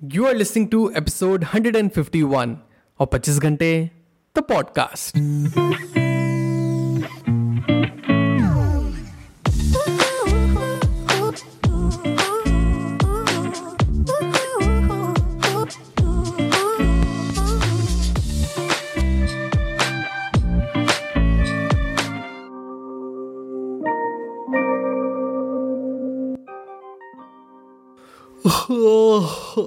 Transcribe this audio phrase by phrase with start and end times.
[0.00, 2.62] You are listening to episode 151
[3.00, 3.90] of 25 घंटे
[4.34, 5.18] the podcast.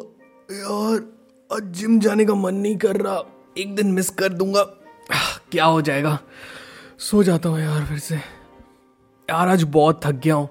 [0.52, 1.14] यार,
[1.54, 3.24] आज जिम जाने का मन नहीं कर रहा।
[3.58, 4.64] एक दिन मिस कर दूँगा।
[5.52, 6.20] क्या हो जाएगा?
[7.00, 10.50] सो जाता हूँ यार फिर से। यार, आज बहुत थक गया हूँ।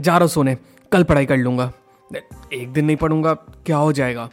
[0.00, 0.56] जा रहा सोने।
[0.92, 1.72] कल पढ़ाई कर लूँगा।
[2.52, 4.30] एक दिन नहीं पढ़ूँगा। क्या हो जाएगा?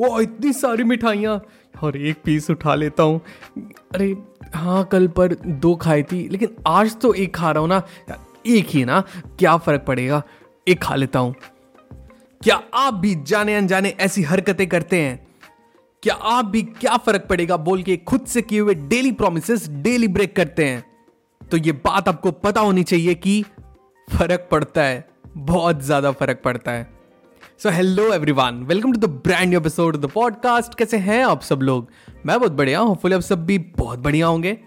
[0.00, 1.40] वो इतनी सारी मिठाइयाँ।
[1.82, 3.20] और एक पीस उठा लेता हूँ।
[3.94, 4.16] अरे
[4.54, 7.82] हाँ कल पर दो खाई थी, लेकिन आज तो एक खा रहा हूँ ना।
[8.46, 9.00] एक ही ना?
[9.38, 10.22] क्या फ़र्क पड़ेगा?
[10.68, 11.34] एक खा लेता हूँ।
[12.44, 15.26] क्या आप भी जाने अनजाने ऐसी हरकतें करते हैं?
[16.02, 20.08] क्या आप भी क्या फ़र्क पड़ेगा बोल के खुद से किए हुए डेली प्रोमिस डेली
[20.08, 20.84] ब्रेक करते हैं?
[21.50, 23.42] तो ये बात आपको पता होनी चाहिए कि
[24.08, 26.90] फ़र्क पड़ता है बहुत ज़्यादा फ़र्क पड़ता है।
[27.58, 31.88] So hello everyone welcome to the brand episode the podcast कैसे हैं आप सब लोग?
[32.26, 34.58] मैं बहुत बढ़िया हूँ फुल आप सब भी बहुत बढ़िया होंगे।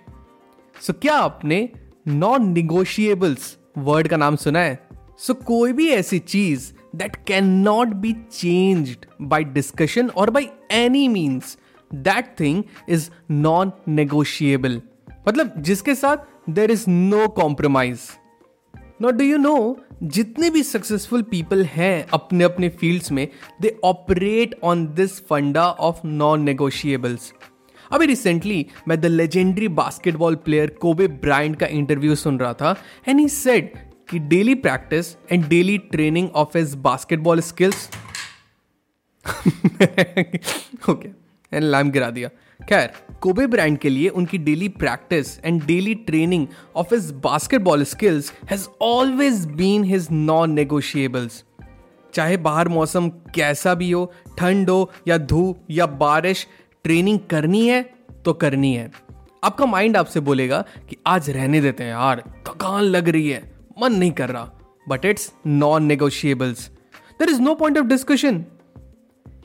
[0.81, 1.69] सो so, क्या आपने
[2.07, 4.87] नॉन निगोशिएबल्स वर्ड का नाम सुना है?
[5.19, 11.07] सो so, कोई भी ऐसी चीज़ that cannot be changed by discussion or by any
[11.09, 11.57] means.
[11.91, 14.79] That thing is non negotiable
[15.27, 16.17] मतलब जिसके साथ
[16.49, 17.99] there is no compromise
[19.01, 19.55] not do you know
[20.03, 23.27] जितने भी सक्सेसफुल पीपल हैं अपने अपने फील्ड्स में
[23.61, 27.33] they operate on this funda of non negotiables
[27.91, 32.75] अभी रिसेंटली मैं the legendary basketball player Kobe Bryant का इंटरव्यू सुन रहा था
[33.07, 33.71] एंड ही सेड
[34.09, 37.89] कि daily practice and daily training of his basketball skills
[40.89, 41.09] okay
[41.51, 42.29] and lamb गिरा दिया।
[42.59, 48.31] खैर कोबे ब्रांड के लिए उनकी daily practice and daily training of his basketball skills
[48.49, 51.43] has always been his non negotiables
[52.13, 56.45] चाहे बाहर मौसम कैसा भी हो, ठंड हो या धूप या बारिश
[56.83, 57.81] ट्रेनिंग करनी है
[58.25, 58.89] तो करनी है।
[59.43, 63.93] आपका माइंड आपसे बोलेगा कि आज रहने देते हैं यार, थकान लग रही है। मन
[63.93, 64.51] नहीं कर रहा
[64.89, 66.69] but it's non negotiables
[67.19, 68.45] there is no point of discussion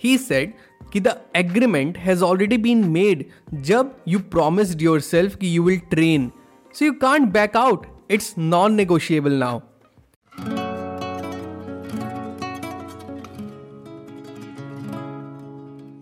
[0.04, 0.52] he said
[0.92, 3.24] कि the agreement has already been made
[3.54, 6.32] जब यू प्रोमिस्ड योर सेल्फ कि you will train
[6.74, 9.60] so you can't back out it's non negotiable now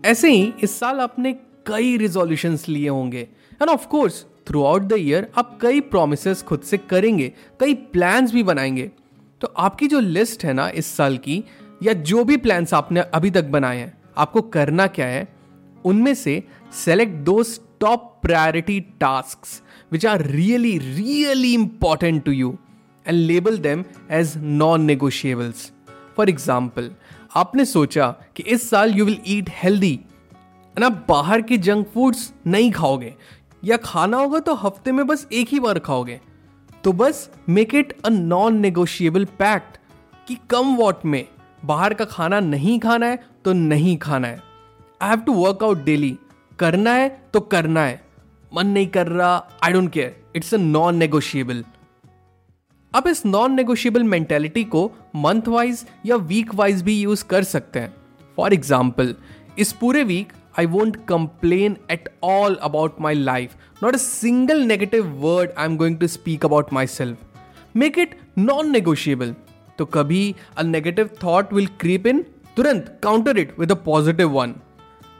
[0.05, 1.33] ऐसे ही इस साल आपने
[1.67, 3.21] कई resolutions लिए होंगे।
[3.53, 4.25] And of course
[4.63, 8.91] throughout the year आप कई प्रोमिस खुद से करेंगे, कई प्लान्स भी बनाएँगे।
[9.41, 11.43] तो आपकी जो लिस्ट है ना इस साल की,
[11.83, 15.27] या जो भी प्लान्स आपने अभी तक बनाए हैं, आपको करना क्या है?
[15.85, 16.43] उनमें से
[16.73, 17.43] सेलेक्ट दो
[17.79, 19.39] top priority task
[19.91, 22.57] which are really really important to you
[23.07, 25.71] and label them as non negotiables
[26.17, 26.91] for example
[27.35, 29.99] आपने सोचा कि इस साल यू विल ईट हेल्दी
[30.79, 30.89] ना?
[30.89, 33.13] बाहर के जंक फूड्स नहीं खाओगे
[33.63, 36.19] या खाना होगा तो हफ़्ते में बस एक ही बार खाओगे।
[36.83, 39.77] तो बस make it a non negotiable pact
[40.27, 41.25] कि कम वॉट में
[41.63, 44.41] बाहर का खाना नहीं खाना है तो नहीं खाना है।
[45.01, 46.17] I have to work out daily
[46.59, 48.01] करना है तो करना है।
[48.51, 51.63] मन नहीं कर रहा I don't care it's a non negotiable
[52.93, 54.85] आप इस नॉन नेगोशिएबल मेंटेलिटी को
[55.15, 57.93] मंथ वाइज या वीक वाइज भी यूज़ कर सकते हैं।
[58.37, 59.15] फॉर एग्ज़ाम्पल
[59.59, 60.65] इस पूरे week I
[61.91, 66.45] at all about my life not a single negative word I am going to speak
[66.45, 67.17] about myself
[67.75, 69.33] make it non negotiable.
[69.77, 72.21] तो कभी a negative thought will creep in
[72.57, 74.55] तुरंत counter it with a positive one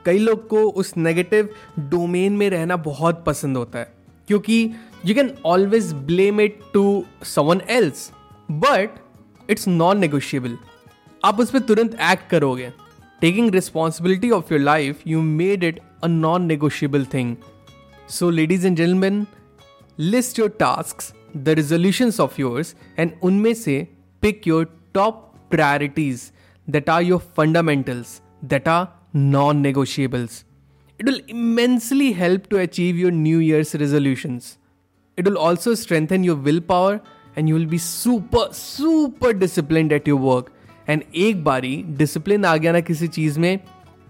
[0.06, 1.50] कई लोग को उस negative
[1.80, 3.94] domain में रहना बहुत पसंद होता है,
[4.28, 4.70] क्योंकि
[5.06, 8.12] you can always blame it to someone else
[8.52, 8.96] but
[9.50, 10.58] it's non negotiable
[11.26, 12.72] आप उस पर तुरंत एक्ट करोगे।
[13.24, 17.38] Taking responsibility of your life, you made it a non negotiable thing.
[18.06, 19.28] So, ladies and gentlemen,
[19.96, 23.88] list your tasks, the resolutions of yours, and unme se
[24.20, 26.34] pick your top priorities
[26.68, 30.44] that are your fundamentals, that are non negotiables.
[31.00, 34.58] It will immensely help to achieve your New Year's resolutions.
[35.16, 37.00] It will also strengthen your willpower
[37.38, 40.52] and you will be super, super disciplined at your work
[40.90, 43.58] and एक बारी discipline आ गया ना किसी चीज़ में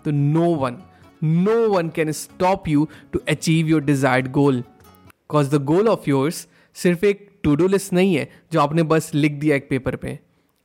[0.06, 0.78] तो no one
[1.24, 6.48] no one can stop you to achieve your desired goal because the goal of yours
[6.76, 10.20] सिर्फ़ एक टू डू लिस्ट नहीं है, जो आपने बस लिख दिया एक पेपर पे.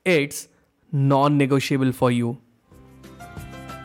[0.07, 0.49] It's
[0.95, 2.37] non negotiable for you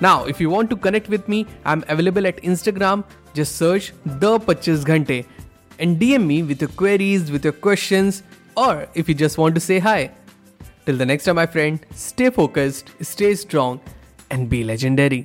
[0.01, 3.03] now if you want to connect with me I am available at Instagram
[3.35, 5.23] just search the पच्चीस घंटे
[5.81, 8.11] and DM me with queries with question
[8.57, 10.07] और if you just want to say hi
[10.87, 13.77] Till the next time, my friend, stay focused, stay strong,
[14.29, 15.23] and be legendary.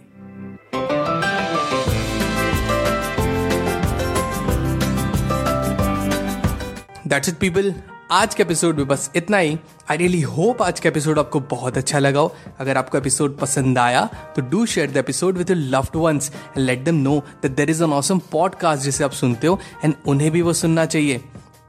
[7.06, 7.74] That's it people
[8.10, 9.58] आज के episode में बस इतना ही।
[9.90, 13.78] I really hope आज का episode आपको बहुत अच्छा लगा हो। अगर आपको एपिसोड पसंद
[13.78, 14.04] आया
[14.36, 17.70] तो do share the episode with your loved ones and let them know that there
[17.70, 21.20] is an awesome podcast जिसे आप सुनते हो एंड उन्हें भी वो सुनना चाहिए।